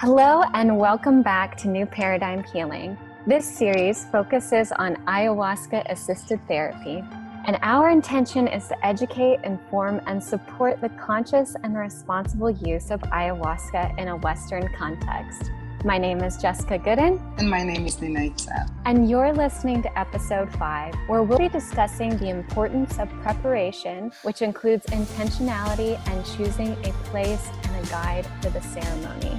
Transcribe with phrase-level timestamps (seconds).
[0.00, 2.96] Hello, and welcome back to New Paradigm Healing.
[3.26, 7.04] This series focuses on ayahuasca assisted therapy,
[7.44, 13.02] and our intention is to educate, inform, and support the conscious and responsible use of
[13.02, 15.50] ayahuasca in a Western context.
[15.84, 17.20] My name is Jessica Gooden.
[17.38, 18.70] And my name is Nina Itzel.
[18.86, 24.40] And you're listening to episode five, where we'll be discussing the importance of preparation, which
[24.40, 29.38] includes intentionality and choosing a place and a guide for the ceremony.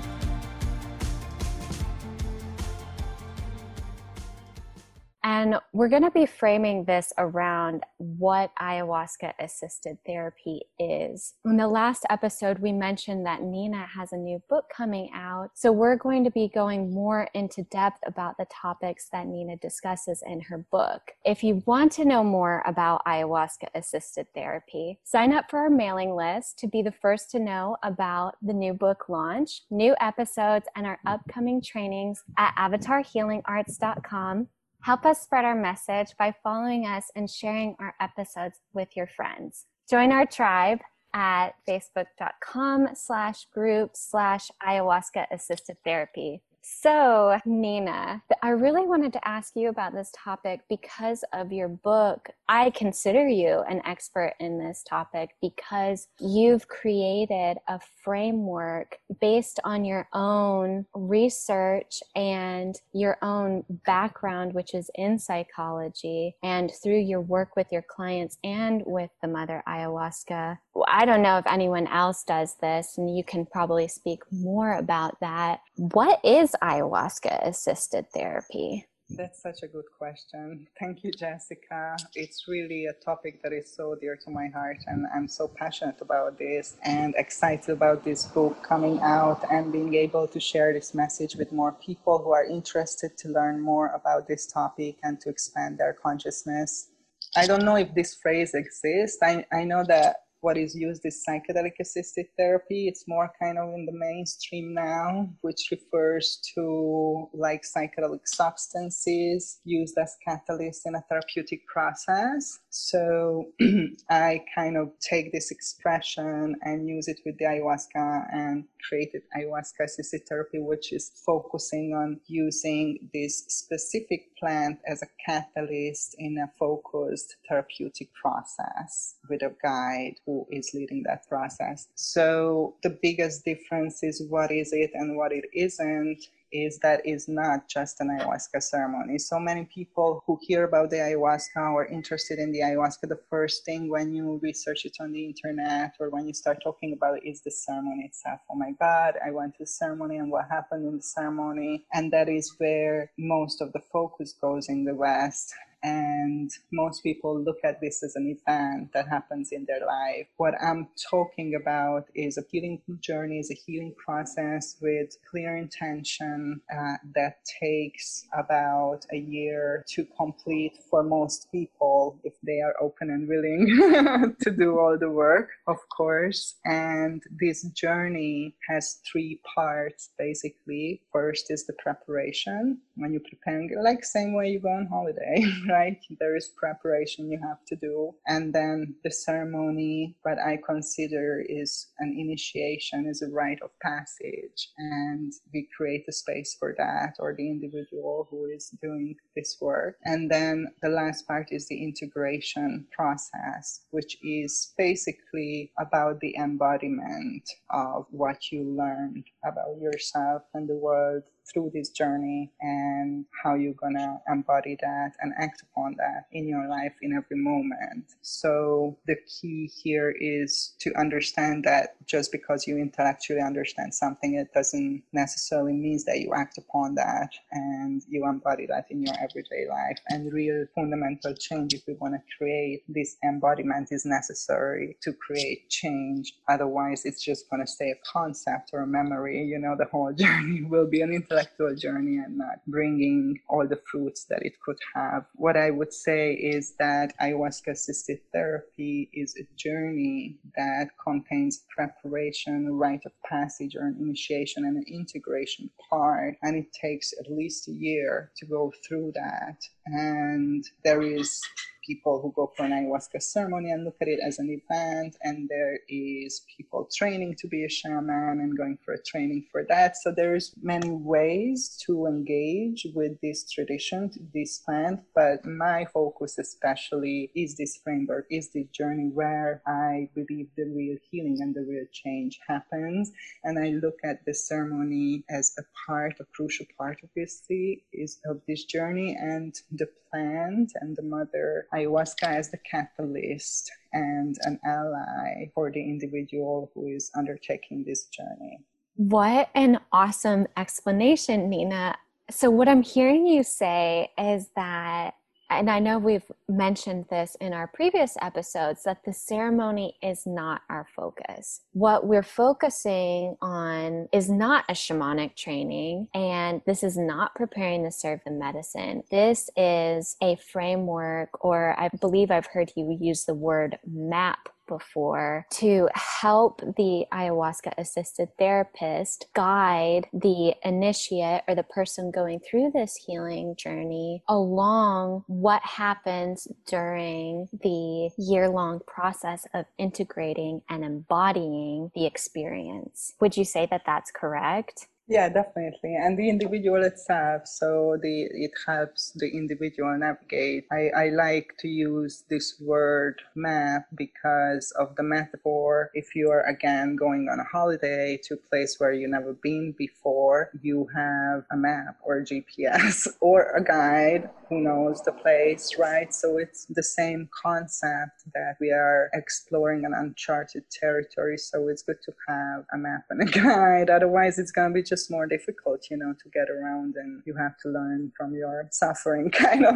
[5.23, 11.35] And we're going to be framing this around what ayahuasca assisted therapy is.
[11.45, 15.51] In the last episode, we mentioned that Nina has a new book coming out.
[15.53, 20.23] So we're going to be going more into depth about the topics that Nina discusses
[20.25, 21.01] in her book.
[21.23, 26.15] If you want to know more about ayahuasca assisted therapy, sign up for our mailing
[26.15, 30.87] list to be the first to know about the new book launch, new episodes, and
[30.87, 31.09] our mm-hmm.
[31.09, 34.47] upcoming trainings at avatarhealingarts.com
[34.81, 39.67] Help us spread our message by following us and sharing our episodes with your friends.
[39.89, 40.79] Join our tribe
[41.13, 46.41] at facebook.com slash group slash ayahuasca assisted therapy.
[46.61, 52.29] So, Nina, I really wanted to ask you about this topic because of your book.
[52.47, 59.85] I consider you an expert in this topic because you've created a framework based on
[59.85, 67.55] your own research and your own background, which is in psychology, and through your work
[67.55, 70.59] with your clients and with the Mother Ayahuasca.
[70.87, 75.19] I don't know if anyone else does this, and you can probably speak more about
[75.19, 75.61] that.
[75.75, 78.87] What is ayahuasca assisted therapy?
[79.17, 80.67] That's such a good question.
[80.79, 81.97] Thank you, Jessica.
[82.15, 85.97] It's really a topic that is so dear to my heart, and I'm so passionate
[86.01, 90.93] about this and excited about this book coming out and being able to share this
[90.93, 95.29] message with more people who are interested to learn more about this topic and to
[95.29, 96.89] expand their consciousness.
[97.35, 99.19] I don't know if this phrase exists.
[99.21, 102.87] I, I know that what is used is psychedelic assisted therapy.
[102.87, 109.97] It's more kind of in the mainstream now, which refers to like psychedelic substances used
[109.97, 112.59] as catalysts in a therapeutic process.
[112.69, 113.45] So
[114.09, 119.85] I kind of take this expression and use it with the ayahuasca and created ayahuasca
[119.85, 126.51] assisted therapy, which is focusing on using this specific plant as a catalyst in a
[126.57, 131.87] focused therapeutic process with a guide who is leading that process.
[131.95, 137.29] So the biggest difference is what is it and what it isn't is that is
[137.29, 139.17] not just an ayahuasca ceremony.
[139.17, 143.63] So many people who hear about the ayahuasca or interested in the ayahuasca, the first
[143.63, 147.23] thing when you research it on the internet or when you start talking about it
[147.25, 148.41] is the ceremony itself.
[148.51, 151.85] Oh my God, I went to the ceremony and what happened in the ceremony.
[151.93, 155.53] And that is where most of the focus goes in the West
[155.83, 160.27] and most people look at this as an event that happens in their life.
[160.37, 166.61] What I'm talking about is a healing journey, is a healing process with clear intention
[166.71, 173.09] uh, that takes about a year to complete for most people if they are open
[173.09, 176.55] and willing to do all the work, of course.
[176.65, 181.01] And this journey has three parts basically.
[181.11, 185.43] First is the preparation when you're preparing, like same way you go on holiday.
[185.71, 185.97] right?
[186.19, 188.13] There is preparation you have to do.
[188.27, 194.69] And then the ceremony, what I consider is an initiation, is a rite of passage.
[194.77, 199.95] And we create a space for that or the individual who is doing this work.
[200.03, 207.49] And then the last part is the integration process, which is basically about the embodiment
[207.69, 213.73] of what you learned about yourself and the world through this journey and how you're
[213.73, 218.05] gonna embody that and act upon that in your life in every moment.
[218.21, 224.53] So the key here is to understand that just because you intellectually understand something, it
[224.53, 229.67] doesn't necessarily means that you act upon that and you embody that in your everyday
[229.69, 229.97] life.
[230.09, 235.69] And real fundamental change, if we want to create this embodiment, is necessary to create
[235.69, 236.33] change.
[236.47, 239.43] Otherwise, it's just to stay a concept or a memory.
[239.43, 243.79] You know, the whole journey will be an intellectual journey and not bringing all the
[243.89, 245.25] fruits that it could have.
[245.35, 252.73] What I would say is that ayahuasca assisted therapy is a journey that contains preparation,
[252.73, 256.35] rite of passage, or an initiation and an integration part.
[256.41, 259.57] And it takes at least a year to go through that.
[259.85, 261.41] And there is
[261.85, 265.49] people who go for an ayahuasca ceremony and look at it as an event, and
[265.49, 269.97] there is people training to be a shaman and going for a training for that.
[269.97, 277.31] So there's many ways to engage with this tradition, this plant, but my focus especially
[277.35, 281.85] is this framework, is this journey where I believe the real healing and the real
[281.91, 283.11] change happens.
[283.43, 288.41] And I look at the ceremony as a part, a crucial part, obviously, is of
[288.47, 295.49] this journey and the plant and the mother ayahuasca as the catalyst and an ally
[295.53, 298.59] for the individual who is undertaking this journey.
[298.95, 301.95] What an awesome explanation, Nina.
[302.29, 305.15] So, what I'm hearing you say is that
[305.51, 310.61] and I know we've mentioned this in our previous episodes that the ceremony is not
[310.69, 311.61] our focus.
[311.73, 317.91] What we're focusing on is not a shamanic training, and this is not preparing to
[317.91, 319.03] serve the medicine.
[319.11, 325.45] This is a framework, or I believe I've heard you use the word map before
[325.51, 332.95] to help the ayahuasca assisted therapist guide the initiate or the person going through this
[332.95, 342.05] healing journey along what happens during the year long process of integrating and embodying the
[342.05, 343.13] experience.
[343.19, 344.87] Would you say that that's correct?
[345.11, 345.97] Yeah, definitely.
[345.97, 350.63] And the individual itself, so the it helps the individual navigate.
[350.71, 355.91] I, I like to use this word map because of the metaphor.
[355.93, 359.75] If you are again going on a holiday to a place where you've never been
[359.77, 365.77] before, you have a map or a GPS or a guide who knows the place,
[365.79, 366.13] right?
[366.13, 371.37] So it's the same concept that we are exploring an uncharted territory.
[371.37, 373.89] So it's good to have a map and a guide.
[373.89, 377.21] Otherwise, it's going to be just just more difficult, you know, to get around and
[377.25, 379.75] you have to learn from your suffering, kind of.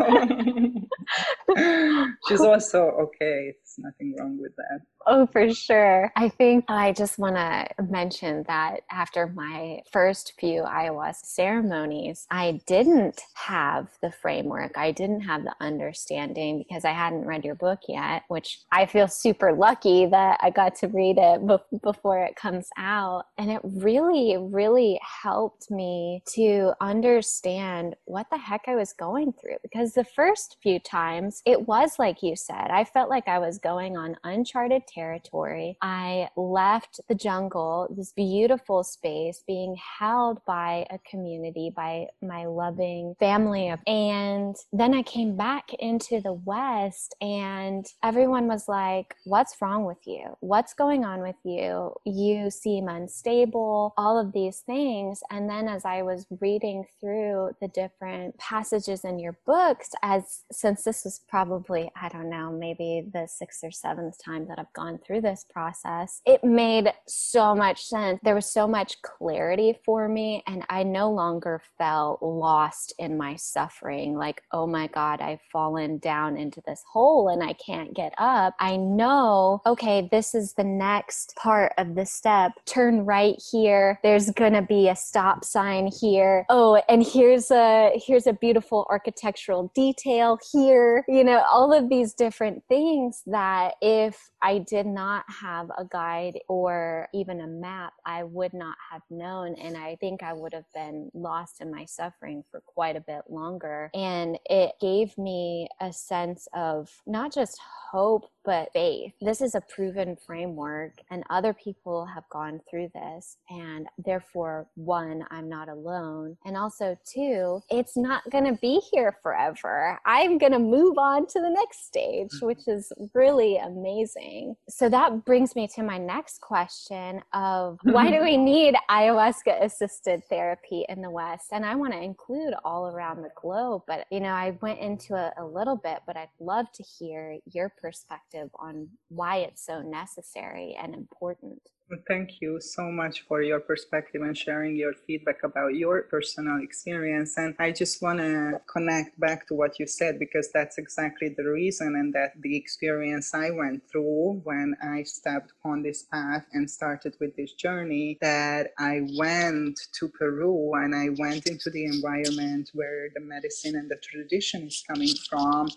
[2.28, 3.54] She's also okay.
[3.62, 4.82] It's nothing wrong with that.
[5.08, 6.12] Oh, for sure.
[6.16, 12.60] I think I just want to mention that after my first few ayahuasca ceremonies, I
[12.66, 14.76] didn't have the framework.
[14.78, 19.08] I didn't have the understanding because I hadn't read your book yet, which I feel
[19.08, 23.26] super lucky that I got to read it be- before it comes out.
[23.38, 29.58] And it really, really helped me to understand what the heck I was going through
[29.64, 33.58] because the first few times it was like you said, I felt like I was
[33.58, 35.78] going on uncharted territory.
[35.82, 43.16] I left the jungle, this beautiful space, being held by a community, by my loving
[43.20, 43.74] family.
[43.88, 50.06] And then I came back into the West, and everyone was like, What's wrong with
[50.06, 50.36] you?
[50.40, 51.94] What's going on with you?
[52.06, 55.05] You seem unstable, all of these things.
[55.32, 60.84] And then as I was reading through the different passages in your books, as since
[60.84, 65.00] this was probably, I don't know, maybe the sixth or seventh time that I've gone
[65.06, 68.20] through this process, it made so much sense.
[68.24, 73.36] There was so much clarity for me, and I no longer felt lost in my
[73.36, 78.14] suffering like, oh my God, I've fallen down into this hole and I can't get
[78.18, 78.54] up.
[78.60, 82.54] I know, okay, this is the next part of the step.
[82.66, 84.00] Turn right here.
[84.04, 86.46] There's gonna be a stop sign here.
[86.50, 91.04] Oh, and here's a here's a beautiful architectural detail here.
[91.08, 96.38] You know, all of these different things that if I did not have a guide
[96.48, 99.56] or even a map, I would not have known.
[99.56, 103.22] And I think I would have been lost in my suffering for quite a bit
[103.28, 103.90] longer.
[103.96, 107.60] And it gave me a sense of not just
[107.92, 109.14] hope, but faith.
[109.22, 113.38] This is a proven framework, and other people have gone through this.
[113.50, 116.38] And therefore, one, I'm not alone.
[116.46, 120.00] And also, two, it's not going to be here forever.
[120.06, 122.46] I'm going to move on to the next stage, mm-hmm.
[122.46, 124.35] which is really amazing.
[124.70, 130.24] So that brings me to my next question of why do we need ayahuasca assisted
[130.30, 131.48] therapy in the West?
[131.52, 135.16] And I want to include all around the globe, but you know, I went into
[135.16, 139.82] it a little bit, but I'd love to hear your perspective on why it's so
[139.82, 141.62] necessary and important.
[142.08, 147.38] Thank you so much for your perspective and sharing your feedback about your personal experience.
[147.38, 151.44] And I just want to connect back to what you said because that's exactly the
[151.44, 156.70] reason and that the experience I went through when I stepped on this path and
[156.70, 162.72] started with this journey that I went to Peru and I went into the environment
[162.74, 165.70] where the medicine and the tradition is coming from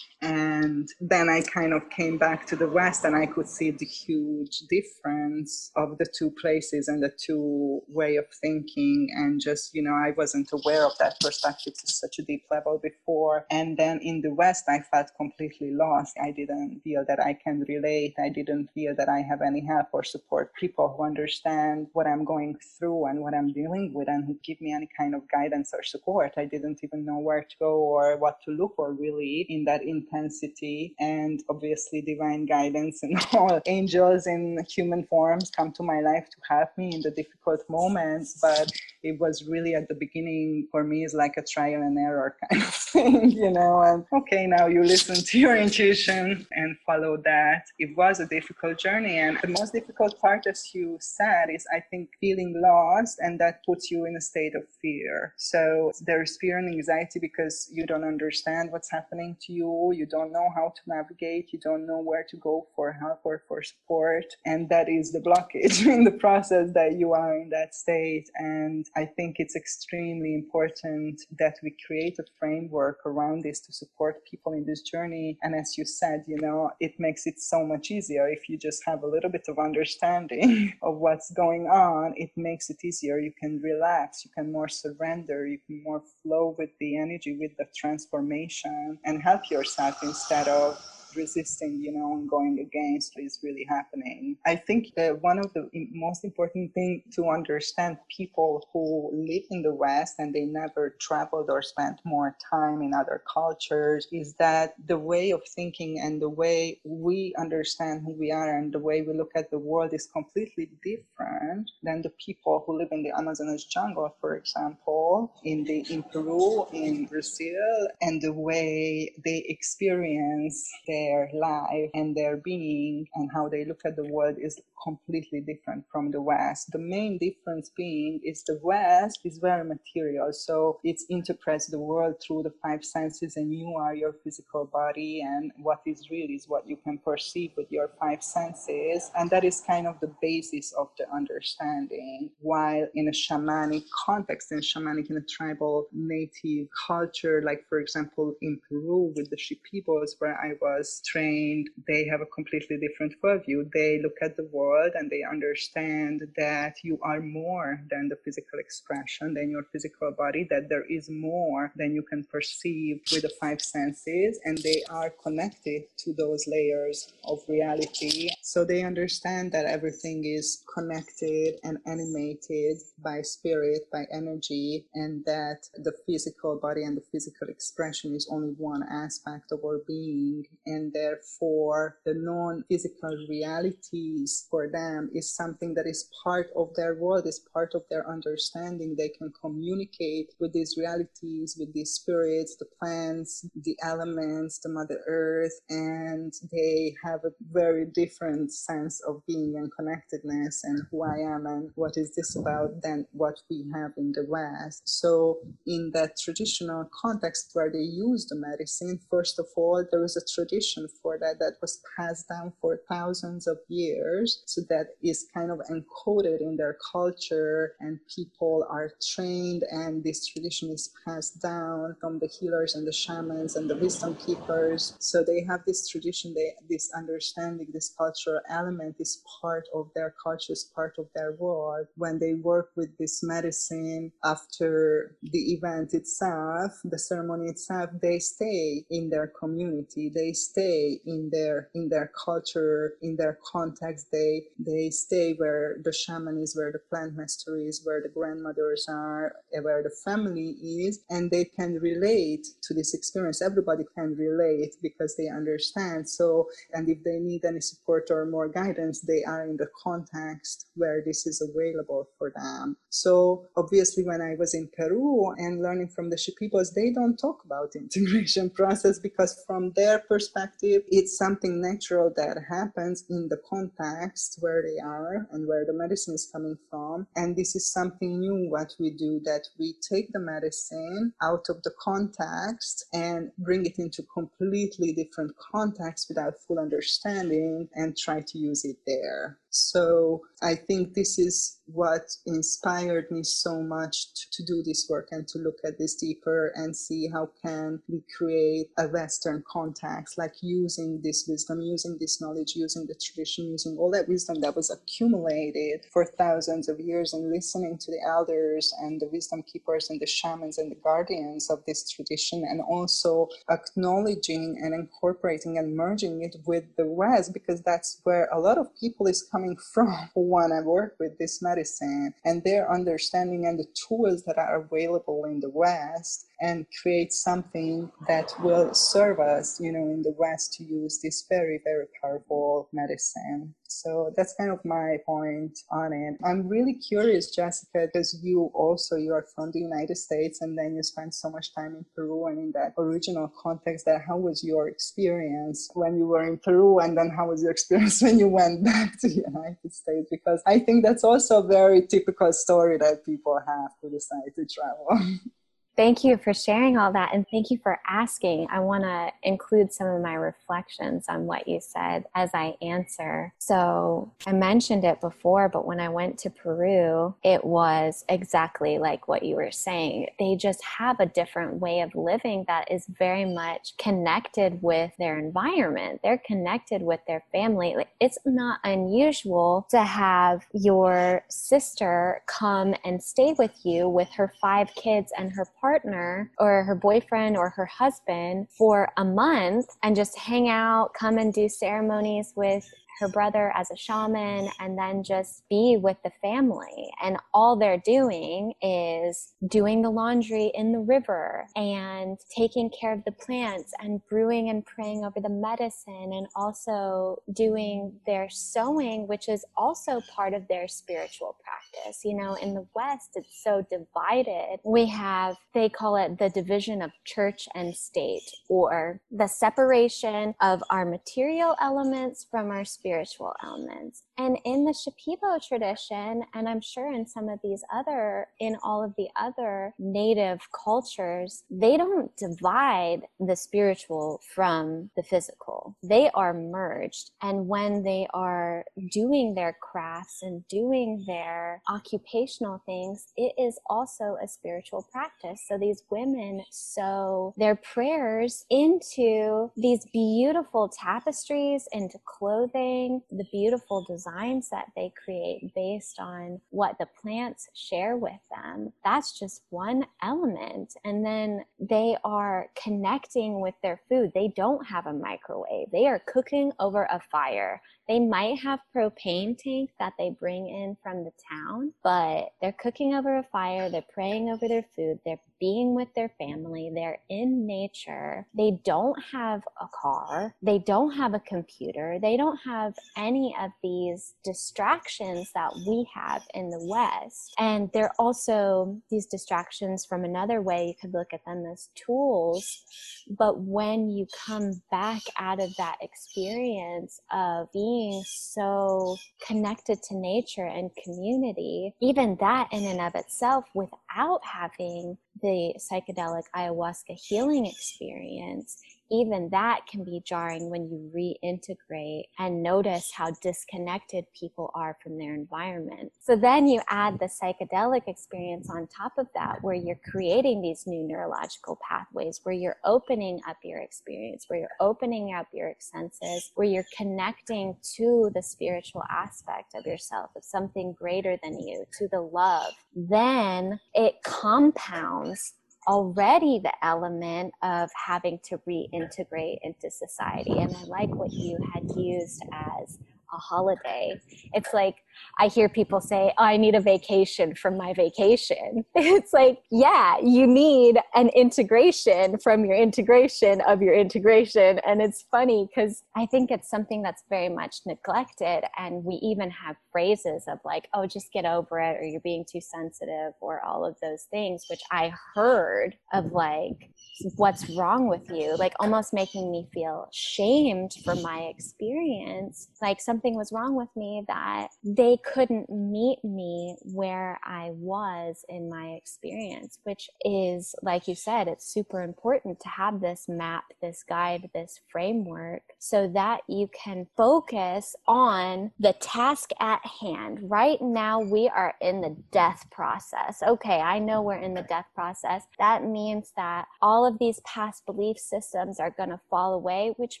[0.22, 3.84] And then I kind of came back to the West and I could see the
[3.84, 9.08] huge difference of the two places and the two way of thinking.
[9.14, 12.80] And just, you know, I wasn't aware of that perspective to such a deep level
[12.82, 13.44] before.
[13.50, 16.16] And then in the West, I felt completely lost.
[16.22, 18.14] I didn't feel that I can relate.
[18.18, 22.24] I didn't feel that I have any help or support people who understand what I'm
[22.24, 25.72] going through and what I'm dealing with and who give me any kind of guidance
[25.74, 26.32] or support.
[26.36, 29.82] I didn't even know where to go or what to look for really in that
[30.06, 30.94] intensity.
[30.98, 36.36] And obviously, divine guidance and all angels in human forms come to my life to
[36.48, 38.38] help me in the difficult moments.
[38.40, 38.70] But
[39.06, 42.62] it was really at the beginning for me is like a trial and error kind
[42.62, 43.80] of thing, you know.
[43.82, 47.62] And okay, now you listen to your intuition and follow that.
[47.78, 51.80] It was a difficult journey, and the most difficult part, as you said, is I
[51.90, 55.34] think feeling lost, and that puts you in a state of fear.
[55.36, 60.32] So there's fear and anxiety because you don't understand what's happening to you, you don't
[60.32, 64.24] know how to navigate, you don't know where to go for help or for support,
[64.44, 68.28] and that is the blockage in the process that you are in that state.
[68.36, 74.24] And I think it's extremely important that we create a framework around this to support
[74.24, 75.36] people in this journey.
[75.42, 78.82] And as you said, you know, it makes it so much easier if you just
[78.86, 82.14] have a little bit of understanding of what's going on.
[82.16, 83.18] It makes it easier.
[83.18, 87.52] You can relax, you can more surrender, you can more flow with the energy, with
[87.58, 90.82] the transformation, and help yourself instead of
[91.16, 94.36] resisting, you know, and going against is really happening.
[94.46, 99.62] I think that one of the most important thing to understand people who live in
[99.62, 104.74] the West and they never traveled or spent more time in other cultures is that
[104.86, 109.02] the way of thinking and the way we understand who we are and the way
[109.02, 113.12] we look at the world is completely different than the people who live in the
[113.16, 120.70] Amazonas jungle, for example, in the in Peru, in Brazil, and the way they experience
[120.86, 125.40] their their life and their being and how they look at the world is completely
[125.50, 126.62] different from the West.
[126.76, 132.14] The main difference being is the West is very material, so it interprets the world
[132.22, 136.48] through the five senses, and you are your physical body, and what is real is
[136.52, 140.66] what you can perceive with your five senses, and that is kind of the basis
[140.82, 142.30] of the understanding.
[142.40, 148.34] While in a shamanic context, in shamanic in a tribal native culture, like for example
[148.42, 153.58] in Peru with the Shipibos, where I was trained, they have a completely different worldview.
[153.72, 158.18] They look at the world world and they understand that you are more than the
[158.24, 163.22] physical expression, than your physical body, that there is more than you can perceive with
[163.22, 168.28] the five senses, and they are connected to those layers of reality.
[168.42, 175.60] So they understand that everything is connected and animated by spirit, by energy, and that
[175.86, 180.92] the physical body and the physical expression is only one aspect of our being, and
[180.92, 187.26] therefore the non physical realities for them is something that is part of their world,
[187.26, 188.94] is part of their understanding.
[188.96, 195.00] They can communicate with these realities, with these spirits, the plants, the elements, the Mother
[195.06, 201.18] Earth, and they have a very different sense of being and connectedness and who I
[201.34, 204.82] am and what is this about than what we have in the West.
[204.86, 210.16] So, in that traditional context where they use the medicine, first of all, there is
[210.16, 215.26] a tradition for that that was passed down for thousands of years so that is
[215.34, 221.42] kind of encoded in their culture and people are trained and this tradition is passed
[221.42, 224.94] down from the healers and the shamans and the wisdom keepers.
[225.00, 230.14] So they have this tradition they this understanding this cultural element is part of their
[230.22, 231.86] culture is part of their world.
[231.96, 238.84] When they work with this medicine after the event itself the ceremony itself they stay
[238.90, 244.90] in their community they stay in their in their culture in their context they they
[244.90, 249.82] stay where the shaman is, where the plant master is, where the grandmothers are, where
[249.82, 253.42] the family is, and they can relate to this experience.
[253.42, 256.08] Everybody can relate because they understand.
[256.08, 260.66] So, and if they need any support or more guidance, they are in the context
[260.74, 262.76] where this is available for them.
[262.90, 267.44] So, obviously, when I was in Peru and learning from the Shipibos, they don't talk
[267.44, 274.25] about integration process because from their perspective, it's something natural that happens in the context
[274.40, 277.06] where they are and where the medicine is coming from.
[277.16, 281.62] And this is something new what we do that we take the medicine out of
[281.62, 288.38] the context and bring it into completely different context without full understanding and try to
[288.38, 289.38] use it there.
[289.56, 295.08] So I think this is what inspired me so much to, to, do this work
[295.10, 300.16] and to look at this deeper and see how can we create a Western context,
[300.16, 304.54] like using this wisdom, using this knowledge, using the tradition, using all that wisdom that
[304.54, 309.90] was accumulated for thousands of years and listening to the elders and the wisdom keepers
[309.90, 315.74] and the shamans and the guardians of this tradition and also acknowledging and incorporating and
[315.74, 320.10] merging it with the West because that's where a lot of people is coming from
[320.14, 324.62] who want to work with this medicine and their understanding and the tools that are
[324.62, 330.14] available in the West and create something that will serve us, you know, in the
[330.18, 333.54] West to use this very, very powerful medicine.
[333.68, 336.18] So that's kind of my point on it.
[336.24, 340.74] I'm really curious, Jessica, because you also you are from the United States and then
[340.74, 344.44] you spent so much time in Peru and in that original context that how was
[344.44, 348.28] your experience when you were in Peru and then how was your experience when you
[348.28, 350.08] went back to the United States?
[350.10, 354.46] Because I think that's also a very typical story that people have who decide to
[354.46, 354.88] travel.
[355.76, 358.46] Thank you for sharing all that and thank you for asking.
[358.50, 363.34] I want to include some of my reflections on what you said as I answer.
[363.38, 369.06] So, I mentioned it before, but when I went to Peru, it was exactly like
[369.06, 370.08] what you were saying.
[370.18, 375.18] They just have a different way of living that is very much connected with their
[375.18, 376.00] environment.
[376.02, 377.76] They're connected with their family.
[378.00, 384.74] It's not unusual to have your sister come and stay with you with her five
[384.74, 389.96] kids and her partner partner or her boyfriend or her husband for a month and
[389.96, 392.64] just hang out, come and do ceremonies with
[392.98, 396.90] her brother as a shaman and then just be with the family.
[397.02, 403.04] And all they're doing is doing the laundry in the river and taking care of
[403.04, 409.28] the plants and brewing and praying over the medicine and also doing their sewing, which
[409.28, 412.00] is also part of their spiritual practice.
[412.04, 414.58] You know, in the West, it's so divided.
[414.64, 420.62] We have, they call it the division of church and state or the separation of
[420.70, 424.02] our material elements from our spiritual spiritual elements.
[424.18, 428.82] And in the Shipibo tradition, and I'm sure in some of these other, in all
[428.82, 435.76] of the other native cultures, they don't divide the spiritual from the physical.
[435.82, 437.10] They are merged.
[437.20, 444.16] And when they are doing their crafts and doing their occupational things, it is also
[444.22, 445.42] a spiritual practice.
[445.46, 454.05] So these women sew their prayers into these beautiful tapestries, into clothing the beautiful designs
[454.06, 458.72] that they create based on what the plants share with them.
[458.84, 460.74] That's just one element.
[460.84, 464.12] And then they are connecting with their food.
[464.14, 467.60] They don't have a microwave, they are cooking over a fire.
[467.88, 472.94] They might have propane tank that they bring in from the town, but they're cooking
[472.94, 477.46] over a fire, they're praying over their food, they're being with their family, they're in
[477.46, 478.26] nature.
[478.36, 483.50] They don't have a car, they don't have a computer, they don't have any of
[483.62, 487.34] these distractions that we have in the West.
[487.38, 490.66] And they're also these distractions from another way.
[490.66, 492.62] You could look at them as tools.
[493.08, 498.96] But when you come back out of that experience of being so
[499.26, 504.96] connected to nature and community, even that in and of itself, without having
[505.26, 512.90] the psychedelic ayahuasca healing experience even that can be jarring when you reintegrate and notice
[512.94, 515.92] how disconnected people are from their environment.
[516.00, 520.64] So then you add the psychedelic experience on top of that, where you're creating these
[520.66, 526.30] new neurological pathways, where you're opening up your experience, where you're opening up your senses,
[526.34, 531.88] where you're connecting to the spiritual aspect of yourself, of something greater than you, to
[531.88, 532.52] the love.
[532.74, 535.34] Then it compounds
[535.68, 540.38] already the element of having to reintegrate into society.
[540.38, 542.78] And I like what you had used as
[543.16, 544.00] a holiday.
[544.32, 544.76] It's like
[545.18, 548.64] I hear people say, oh, I need a vacation from my vacation.
[548.96, 554.60] It's like, yeah, you need an integration from your integration of your integration.
[554.66, 558.42] And it's funny because I think it's something that's very much neglected.
[558.56, 562.24] And we even have phrases of like, oh, just get over it, or you're being
[562.30, 566.70] too sensitive, or all of those things, which I heard of like,
[567.16, 568.36] what's wrong with you?
[568.36, 572.48] Like almost making me feel shamed for my experience.
[572.62, 578.24] Like something something was wrong with me that they couldn't meet me where I was
[578.28, 583.44] in my experience, which is, like you said, it's super important to have this map,
[583.62, 590.18] this guide, this framework so that you can focus on the task at hand.
[590.22, 593.22] Right now, we are in the death process.
[593.22, 595.22] Okay, I know we're in the death process.
[595.38, 600.00] That means that all of these past belief systems are going to fall away, which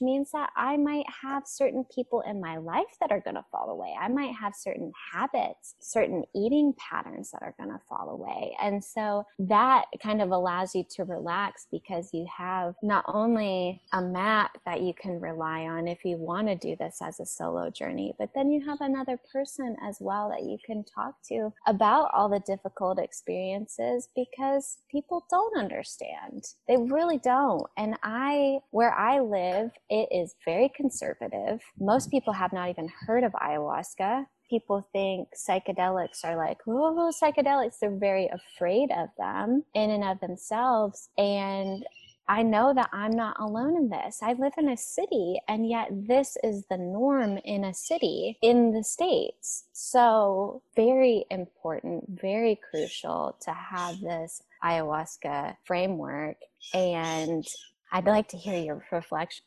[0.00, 3.70] means that I might have certain people in my life that are going to fall
[3.70, 3.94] away.
[4.00, 8.56] I might have certain habits, certain eating patterns that are going to fall away.
[8.62, 14.02] And so that kind of allows you to relax because you have not only a
[14.02, 17.70] map that you can rely on if you want to do this as a solo
[17.70, 22.10] journey, but then you have another person as well that you can talk to about
[22.12, 26.44] all the difficult experiences because people don't understand.
[26.68, 27.66] They really don't.
[27.76, 31.60] And I, where I live, it is very conservative.
[31.78, 37.78] Most people have not even heard of ayahuasca people think psychedelics are like, oh, psychedelics.
[37.80, 41.08] They're very afraid of them in and of themselves.
[41.18, 41.84] And
[42.28, 44.18] I know that I'm not alone in this.
[44.20, 48.72] I live in a city, and yet this is the norm in a city in
[48.72, 49.64] the States.
[49.72, 56.36] So, very important, very crucial to have this ayahuasca framework.
[56.74, 57.46] And
[57.92, 59.44] I'd like to hear your reflection.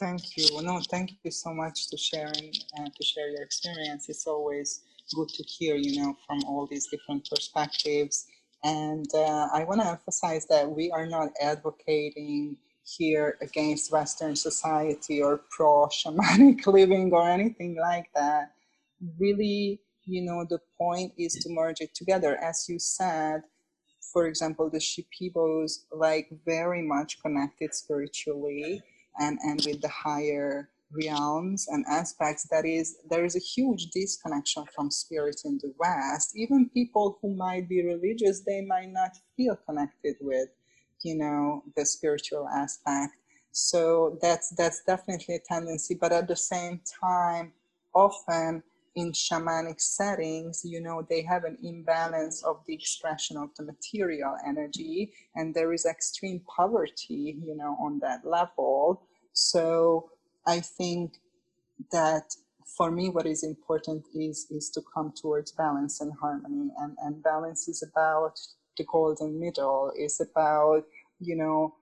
[0.00, 0.62] Thank you.
[0.62, 4.08] No, thank you so much to sharing and to share your experience.
[4.08, 4.82] It's always
[5.14, 8.26] good to hear, you know, from all these different perspectives
[8.64, 15.22] and uh, I want to emphasize that we are not advocating here against Western society
[15.22, 18.52] or pro shamanic living or anything like that.
[19.18, 22.36] Really, you know, the point is to merge it together.
[22.42, 23.42] As you said,
[24.12, 28.82] for example, the Shipibos like very much connected spiritually
[29.18, 34.64] and, and with the higher realms and aspects that is there is a huge disconnection
[34.74, 36.32] from spirit in the west.
[36.36, 40.48] Even people who might be religious they might not feel connected with
[41.02, 43.12] you know the spiritual aspect.
[43.52, 47.52] So that's that's definitely a tendency but at the same time
[47.94, 48.62] often
[48.96, 54.34] in shamanic settings you know they have an imbalance of the expression of the material
[54.46, 60.10] energy and there is extreme poverty you know on that level so
[60.46, 61.14] I think
[61.92, 62.34] that
[62.76, 67.22] for me, what is important is is to come towards balance and harmony, and and
[67.22, 68.38] balance is about
[68.76, 69.92] the golden middle.
[69.96, 70.84] Is about
[71.20, 71.74] you know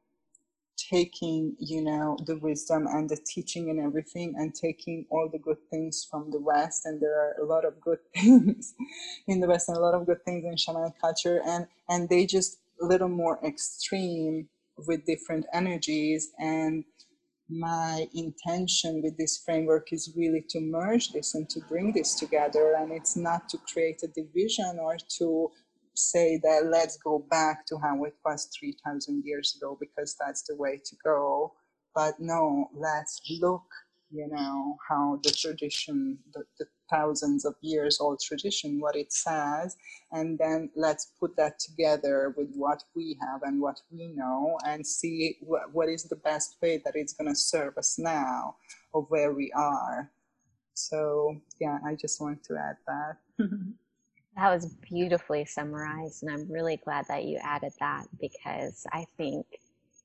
[0.79, 5.59] taking you know the wisdom and the teaching and everything and taking all the good
[5.71, 6.87] things from the west.
[6.87, 8.75] And there are a lot of good things
[9.27, 11.43] in the west and a lot of good things in shaman culture.
[11.45, 14.49] And and they just a little more extreme
[14.87, 16.31] with different energies.
[16.39, 16.85] And
[17.51, 22.75] my intention with this framework is really to merge this and to bring this together.
[22.79, 25.51] And it's not to create a division or to
[25.99, 30.57] say that let's go back to how it was 3,000 years ago because that's the
[30.57, 31.53] way to go.
[31.95, 33.65] But no, let's look,
[34.11, 39.77] you know, how the tradition, the, the thousands of years old tradition, what it says,
[40.13, 44.87] and then let's put that together with what we have and what we know and
[44.87, 48.57] see what, what is the best way that it's going to serve us now
[48.95, 50.11] of where we are.
[50.75, 53.17] So, yeah, I just want to add that.
[54.39, 59.45] that was beautifully summarized, and I'm really glad that you added that because I think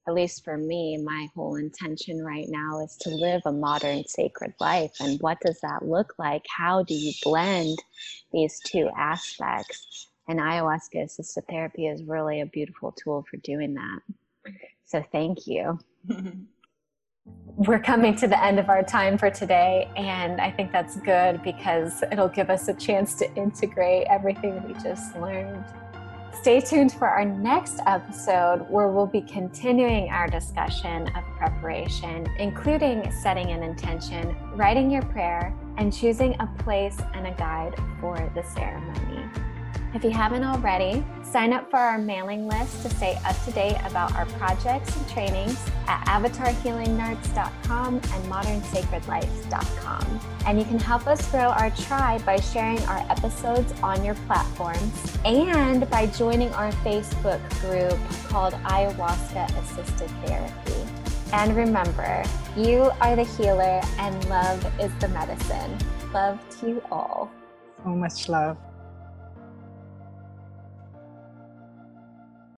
[0.08, 4.54] at least for me, my whole intention right now is to live a modern sacred
[4.60, 4.92] life.
[5.00, 6.44] And what does that look like?
[6.50, 7.78] How do you blend
[8.34, 10.10] these two aspects?
[10.28, 14.00] And ayahuasca assisted therapy is really a beautiful tool for doing that.
[14.86, 15.80] So thank you.
[17.56, 21.44] We're coming to the end of our time for today, and I think that's good
[21.44, 25.64] because it'll give us a chance to integrate everything we just learned.
[26.42, 33.12] Stay tuned for our next episode where we'll be continuing our discussion of preparation, including
[33.12, 38.42] setting an intention, writing your prayer, and choosing a place and a guide for the
[38.42, 39.24] ceremony.
[39.96, 43.78] If you haven't already, sign up for our mailing list to stay up to date
[43.86, 50.20] about our projects and trainings at avatarhealingarts.com and modernsacredlife.com.
[50.48, 55.16] And you can help us grow our tribe by sharing our episodes on your platforms
[55.26, 60.90] and by joining our Facebook group called Ayahuasca Assisted Therapy.
[61.34, 62.24] And remember,
[62.58, 65.78] you are the healer and love is the medicine.
[66.12, 67.32] Love to you all.
[67.84, 68.58] So much love.